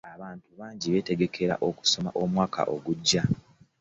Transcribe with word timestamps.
Abantu 0.13 0.47
bangi 0.59 0.87
betegekera 0.93 1.55
okusoma 1.67 2.09
omwaka 2.21 2.61
ogujja. 2.75 3.21